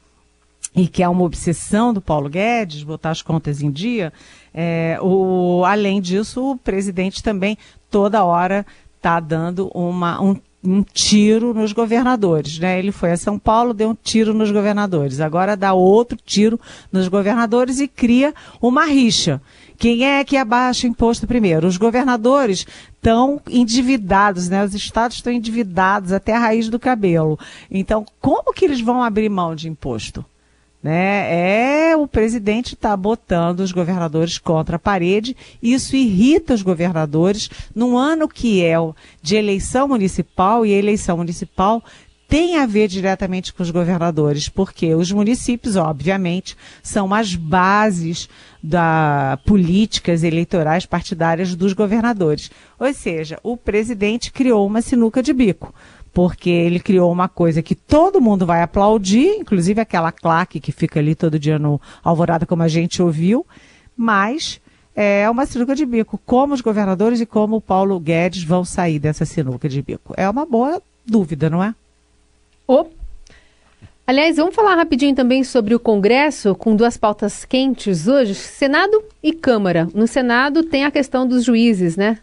e 0.76 0.88
que 0.88 1.02
é 1.02 1.10
uma 1.10 1.24
obsessão 1.24 1.94
do 1.94 2.02
Paulo 2.02 2.30
Guedes, 2.30 2.84
botar 2.84 3.10
as 3.10 3.22
contas 3.22 3.62
em 3.62 3.72
dia, 3.72 4.14
é, 4.54 4.98
o, 5.02 5.64
além 5.66 6.02
disso, 6.02 6.52
o 6.52 6.58
presidente 6.58 7.24
também 7.24 7.58
toda 7.90 8.24
hora 8.24 8.66
está 8.96 9.20
dando 9.20 9.70
uma, 9.74 10.22
um, 10.22 10.36
um, 10.64 10.84
tiro 10.84 11.54
nos 11.54 11.72
governadores. 11.72 12.60
Né? 12.60 12.78
Ele 12.78 12.92
foi 12.92 13.12
a 13.12 13.18
São 13.18 13.40
Paulo, 13.40 13.74
deu 13.74 13.90
um 13.90 13.96
tiro 13.96 14.34
nos 14.34 14.52
governadores. 14.52 15.20
Agora 15.20 15.56
dá 15.56 15.74
outro 15.74 16.18
tiro 16.24 16.60
nos 16.92 17.08
governadores 17.08 17.80
e 17.80 17.88
cria 17.88 18.34
uma 18.62 18.86
rixa. 18.86 19.42
Quem 19.78 20.04
é 20.04 20.24
que 20.26 20.36
abaixa 20.36 20.86
o 20.86 20.90
imposto 20.90 21.26
primeiro? 21.26 21.66
Os 21.66 21.78
governadores 21.78 22.68
estão 22.94 23.42
endividados, 23.50 24.50
né? 24.50 24.64
Os 24.64 24.76
estados 24.76 25.16
estão 25.18 25.32
endividados 25.32 26.12
até 26.12 26.36
a 26.36 26.40
raiz 26.40 26.68
do 26.68 26.78
cabelo. 26.78 27.40
Então, 27.72 28.06
como 28.20 28.54
que 28.54 28.66
eles 28.66 28.82
vão 28.82 29.02
abrir 29.02 29.30
mão 29.30 29.56
de 29.56 29.70
imposto? 29.70 30.26
Né? 30.82 31.90
É 31.92 31.98
o 31.98 32.08
presidente 32.08 32.74
está 32.74 32.96
botando 32.96 33.60
os 33.60 33.72
governadores 33.72 34.38
contra 34.38 34.78
a 34.78 34.80
parede. 34.80 35.36
Isso 35.62 35.96
irrita 35.96 36.54
os 36.54 36.62
governadores 36.62 37.50
num 37.76 37.98
ano 37.98 38.28
que 38.28 38.64
é 38.64 38.76
de 39.22 39.36
eleição 39.36 39.90
municipal 39.90 40.66
e 40.66 40.74
a 40.74 40.78
eleição 40.78 41.18
municipal 41.18 41.84
tem 42.30 42.58
a 42.58 42.68
ver 42.68 42.88
diretamente 42.88 43.52
com 43.52 43.64
os 43.64 43.72
governadores, 43.72 44.48
porque 44.48 44.94
os 44.94 45.12
municípios, 45.12 45.76
obviamente, 45.76 46.56
são 46.84 47.12
as 47.12 47.34
bases 47.34 48.30
da 48.62 49.40
políticas 49.48 50.22
eleitorais 50.24 50.86
partidárias 50.86 51.56
dos 51.56 51.74
governadores. 51.74 52.52
Ou 52.80 52.94
seja, 52.94 53.40
o 53.42 53.58
presidente 53.58 54.32
criou 54.32 54.68
uma 54.68 54.80
sinuca 54.80 55.24
de 55.24 55.34
bico 55.34 55.74
porque 56.20 56.50
ele 56.50 56.82
criou 56.82 57.10
uma 57.10 57.30
coisa 57.30 57.62
que 57.62 57.74
todo 57.74 58.20
mundo 58.20 58.46
vai 58.46 58.62
aplaudir, 58.62 59.38
inclusive 59.40 59.80
aquela 59.80 60.12
claque 60.12 60.60
que 60.60 60.70
fica 60.70 61.00
ali 61.00 61.16
todo 61.16 61.40
dia 61.40 61.58
no 61.58 61.80
Alvorada, 62.04 62.46
como 62.46 62.62
a 62.62 62.68
gente 62.68 63.02
ouviu, 63.02 63.48
mas 63.96 64.60
é 64.94 65.30
uma 65.30 65.46
sinuca 65.46 65.74
de 65.74 65.86
bico. 65.86 66.20
Como 66.26 66.54
os 66.54 66.60
governadores 66.60 67.22
e 67.22 67.26
como 67.26 67.56
o 67.56 67.62
Paulo 67.62 67.98
Guedes 68.02 68.44
vão 68.44 68.66
sair 68.66 69.00
dessa 69.00 69.24
sinuca 69.24 69.70
de 69.70 69.82
bico? 69.82 70.14
É 70.18 70.30
uma 70.30 70.46
boa 70.46 70.82
dúvida, 71.06 71.50
não 71.50 71.64
é? 71.64 71.74
Oh. 72.68 72.88
Aliás, 74.06 74.36
vamos 74.36 74.54
falar 74.54 74.76
rapidinho 74.76 75.16
também 75.16 75.42
sobre 75.46 75.74
o 75.74 75.80
Congresso, 75.80 76.54
com 76.54 76.76
duas 76.76 76.98
pautas 76.98 77.46
quentes 77.46 78.10
hoje: 78.10 78.36
Senado 78.36 79.02
e 79.24 79.32
Câmara. 79.32 79.88
No 79.94 80.06
Senado 80.06 80.64
tem 80.64 80.84
a 80.84 80.92
questão 80.92 81.26
dos 81.26 81.46
juízes, 81.46 81.96
né? 81.96 82.18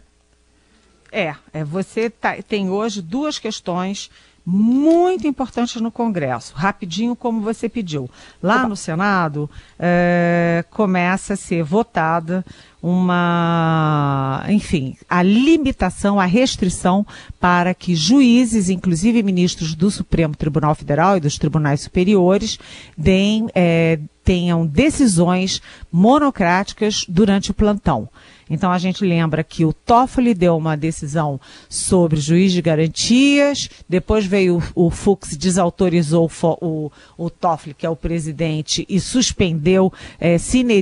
É, 1.17 1.33
é 1.51 1.63
você 1.63 2.11
tá, 2.11 2.35
tem 2.47 2.69
hoje 2.69 3.01
duas 3.01 3.39
questões 3.39 4.11
muito 4.45 5.25
importantes 5.25 5.81
no 5.81 5.91
Congresso, 5.91 6.53
rapidinho 6.55 7.15
como 7.15 7.41
você 7.41 7.67
pediu. 7.67 8.07
Lá 8.41 8.67
no 8.67 8.75
Senado 8.75 9.49
é, 9.79 10.63
começa 10.69 11.33
a 11.33 11.35
ser 11.35 11.63
votada 11.63 12.45
uma, 12.81 14.45
enfim, 14.47 14.95
a 15.09 15.23
limitação, 15.23 16.19
a 16.19 16.25
restrição 16.25 17.03
para 17.39 17.73
que 17.73 17.95
juízes, 17.95 18.69
inclusive 18.69 19.23
ministros 19.23 19.73
do 19.73 19.89
Supremo 19.89 20.35
Tribunal 20.35 20.75
Federal 20.75 21.17
e 21.17 21.19
dos 21.19 21.39
tribunais 21.39 21.81
superiores, 21.81 22.59
deem, 22.95 23.47
é, 23.55 23.99
tenham 24.23 24.67
decisões 24.67 25.63
monocráticas 25.91 27.05
durante 27.09 27.49
o 27.49 27.55
plantão. 27.55 28.07
Então 28.49 28.71
a 28.71 28.77
gente 28.77 29.03
lembra 29.03 29.43
que 29.43 29.65
o 29.65 29.73
Toffoli 29.73 30.33
deu 30.33 30.57
uma 30.57 30.75
decisão 30.75 31.39
sobre 31.69 32.19
juiz 32.19 32.51
de 32.51 32.61
garantias, 32.61 33.69
depois 33.87 34.25
veio 34.25 34.61
o, 34.75 34.87
o 34.87 34.89
Fux, 34.89 35.35
desautorizou 35.35 36.29
o, 36.61 36.91
o, 37.17 37.29
Toffoli, 37.29 37.73
que 37.73 37.85
é 37.85 37.89
o 37.89 37.95
presidente, 37.95 38.85
e 38.87 38.99
suspendeu 38.99 39.91
é, 40.19 40.37
sine 40.37 40.77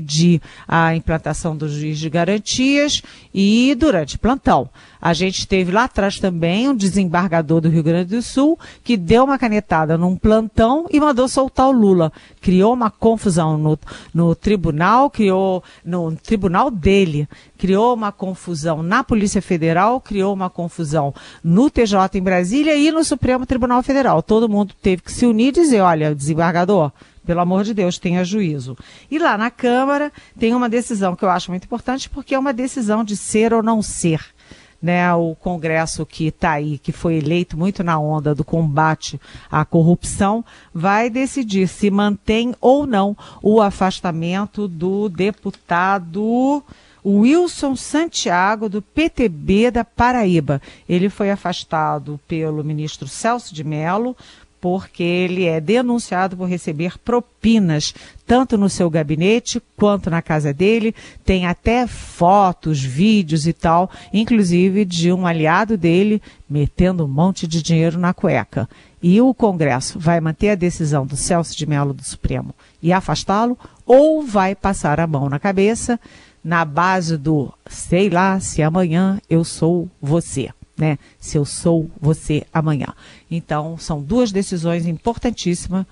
a 0.68 0.96
implantação 0.96 1.56
do 1.56 1.68
juiz 1.68 1.98
de 1.98 2.10
garantias 2.10 3.02
e 3.34 3.76
durante 3.76 4.18
plantão. 4.18 4.70
A 5.06 5.14
gente 5.14 5.48
teve 5.48 5.72
lá 5.72 5.84
atrás 5.84 6.20
também 6.20 6.68
um 6.68 6.76
desembargador 6.76 7.62
do 7.62 7.70
Rio 7.70 7.84
Grande 7.84 8.16
do 8.16 8.24
Sul 8.24 8.58
que 8.84 8.98
deu 8.98 9.24
uma 9.24 9.38
canetada 9.38 10.00
num 10.00 10.18
plantão 10.18 10.88
e 10.90 11.00
mandou 11.00 11.28
soltar 11.28 11.68
o 11.68 11.72
Lula. 11.72 12.12
Criou 12.42 12.74
uma 12.74 12.90
confusão 12.90 13.56
no, 13.56 13.78
no 14.12 14.34
tribunal, 14.34 15.12
criou 15.12 15.64
no 15.86 16.16
tribunal 16.16 16.72
dele, 16.72 17.30
criou 17.56 17.94
uma 17.94 18.12
confusão 18.12 18.82
na 18.82 19.04
Polícia 19.04 19.44
Federal, 19.44 20.02
criou 20.02 20.34
uma 20.34 20.50
confusão 20.50 21.14
no 21.44 21.70
TJ 21.70 22.18
em 22.18 22.24
Brasília 22.24 22.76
e 22.76 22.92
no 22.92 23.04
Supremo 23.04 23.46
Tribunal 23.46 23.84
Federal. 23.84 24.24
Todo 24.24 24.50
mundo 24.50 24.74
teve 24.82 25.04
que 25.04 25.12
se 25.12 25.28
unir 25.28 25.50
e 25.50 25.52
dizer, 25.52 25.82
olha, 25.82 26.16
desembargador, 26.16 26.92
pelo 27.24 27.42
amor 27.42 27.64
de 27.64 27.76
Deus, 27.76 28.00
tenha 28.00 28.24
juízo. 28.24 28.76
E 29.12 29.20
lá 29.20 29.38
na 29.38 29.52
Câmara 29.52 30.12
tem 30.40 30.56
uma 30.56 30.68
decisão 30.68 31.16
que 31.16 31.24
eu 31.24 31.30
acho 31.30 31.52
muito 31.52 31.66
importante, 31.66 32.10
porque 32.10 32.34
é 32.34 32.40
uma 32.40 32.52
decisão 32.52 33.04
de 33.04 33.16
ser 33.16 33.54
ou 33.54 33.62
não 33.62 33.84
ser 33.84 34.34
né, 34.82 35.14
o 35.14 35.36
Congresso 35.36 36.06
que 36.06 36.28
está 36.28 36.52
aí, 36.52 36.78
que 36.78 36.92
foi 36.92 37.16
eleito 37.16 37.58
muito 37.58 37.84
na 37.84 38.00
onda 38.00 38.36
do 38.36 38.44
combate 38.44 39.20
à 39.50 39.66
corrupção, 39.66 40.44
vai 40.74 41.10
decidir 41.10 41.68
se 41.68 41.90
mantém 41.90 42.54
ou 42.62 42.86
não 42.86 43.16
o 43.42 43.62
afastamento 43.62 44.68
do 44.68 45.10
deputado 45.10 46.64
Wilson 47.06 47.76
Santiago, 47.76 48.68
do 48.68 48.82
PTB 48.82 49.70
da 49.70 49.86
Paraíba. 49.86 50.60
Ele 50.90 51.08
foi 51.08 51.30
afastado 51.30 52.20
pelo 52.28 52.64
ministro 52.64 53.08
Celso 53.08 53.54
de 53.54 53.64
Mello 53.64 54.18
porque 54.66 55.04
ele 55.04 55.46
é 55.46 55.62
denunciado 55.62 56.36
por 56.36 56.50
receber 56.50 56.98
propinas, 56.98 57.94
tanto 58.26 58.58
no 58.58 58.68
seu 58.68 58.90
gabinete 58.90 59.62
quanto 59.78 60.10
na 60.10 60.24
casa 60.24 60.52
dele. 60.52 60.96
Tem 61.24 61.46
até 61.46 61.86
fotos, 61.86 62.84
vídeos 62.84 63.46
e 63.46 63.54
tal, 63.54 63.92
inclusive 64.12 64.84
de 64.84 65.14
um 65.14 65.28
aliado 65.28 65.78
dele 65.78 66.20
metendo 66.50 67.06
um 67.06 67.08
monte 67.08 67.46
de 67.46 67.62
dinheiro 67.62 68.00
na 68.00 68.12
cueca. 68.12 68.68
E 69.04 69.22
o 69.22 69.36
Congresso 69.36 70.00
vai 70.00 70.20
manter 70.20 70.50
a 70.50 70.56
decisão 70.56 71.06
do 71.06 71.16
Celso 71.16 71.56
de 71.56 71.68
Mello 71.68 71.94
do 71.94 72.04
Supremo 72.04 72.56
e 72.82 72.92
afastá-lo, 72.92 73.56
ou 73.86 74.24
vai 74.24 74.56
passar 74.56 75.00
a 75.00 75.06
mão 75.06 75.30
na 75.30 75.38
cabeça 75.38 76.00
na 76.44 76.66
base 76.66 77.20
do 77.20 77.54
sei 77.68 78.10
lá 78.10 78.40
se 78.40 78.64
amanhã 78.64 79.22
eu 79.30 79.44
sou 79.44 79.88
você 80.02 80.50
né? 80.78 80.98
Se 81.20 81.38
eu 81.38 81.46
sou 81.46 81.90
você 82.00 82.44
amanhã. 82.54 82.88
Então, 83.30 83.78
são 83.78 84.02
duas 84.02 84.32
decisões 84.32 84.86
importantíssimas, 84.86 85.86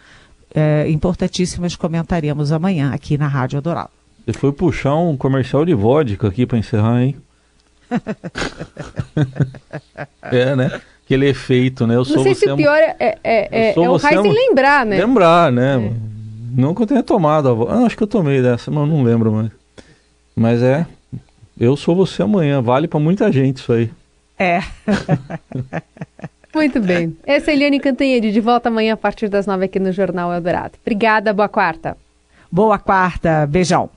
é, 0.54 0.90
importantíssimas 0.90 1.76
comentaremos 1.76 2.52
amanhã 2.52 2.94
aqui 2.94 3.18
na 3.18 3.28
Rádio 3.28 3.58
Adorado. 3.58 3.90
Você 4.26 4.34
foi 4.34 4.52
puxar 4.52 4.96
um 4.96 5.18
comercial 5.18 5.66
de 5.66 5.74
vodka 5.74 6.28
aqui 6.28 6.46
para 6.46 6.58
encerrar, 6.58 7.02
hein? 7.02 7.16
é, 10.24 10.56
né? 10.56 10.82
aquele 11.06 11.28
efeito, 11.28 11.86
né? 11.86 11.96
Eu 11.96 12.06
sou 12.06 12.18
Não 12.18 12.24
sei 12.24 12.36
se 12.36 12.50
o 12.50 12.56
pior 12.56 12.78
é, 12.78 12.96
é, 13.00 13.18
é, 13.24 13.74
é 13.76 13.90
o 13.90 13.98
Raiz 13.98 14.22
sem 14.22 14.32
lembrar, 14.32 14.86
né? 14.86 14.98
Lembrar, 14.98 15.52
né? 15.52 15.76
É. 15.76 15.92
Não 16.56 16.74
que 16.74 16.82
eu 16.82 16.88
tenha 16.88 17.04
tomado 17.04 17.50
a 17.50 17.54
voz. 17.54 17.72
Ah, 17.72 17.86
acho 17.86 17.98
que 17.98 18.04
eu 18.04 18.08
tomei 18.08 18.42
dessa, 18.42 18.72
mas 18.72 18.88
não 18.88 19.04
lembro 19.04 19.32
mais. 19.32 19.52
Mas 20.36 20.62
é, 20.62 20.86
eu 21.60 21.76
sou 21.76 21.96
você 21.96 22.24
amanhã. 22.24 22.62
Vale 22.62 22.88
para 22.88 23.00
muita 23.00 23.32
gente 23.32 23.58
isso 23.58 23.74
aí. 23.74 23.90
É. 24.38 24.60
Muito 26.54 26.80
bem. 26.80 27.18
Essa 27.26 27.52
é 27.52 27.54
Eliane 27.56 27.80
Cantanhede, 27.80 28.32
de 28.32 28.40
volta 28.40 28.70
amanhã 28.70 28.94
a 28.94 28.98
partir 28.98 29.28
das 29.28 29.48
nove 29.48 29.66
aqui 29.66 29.80
no 29.80 29.92
Jornal 29.92 30.32
Eldorado. 30.32 30.74
Obrigada, 30.82 31.34
boa 31.34 31.50
quarta. 31.50 31.98
Boa 32.52 32.78
quarta, 32.78 33.48
beijão. 33.48 33.90